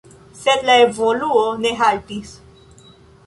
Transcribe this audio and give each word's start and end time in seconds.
Sed 0.37 0.63
la 0.69 0.77
evoluo 0.85 1.43
ne 1.65 1.75
haltis. 1.81 2.33